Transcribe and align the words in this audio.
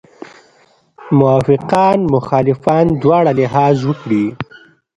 موافقان 1.19 1.97
مخالفان 2.15 2.85
دواړه 3.01 3.31
لحاظ 3.39 3.77
وکړي. 3.89 4.25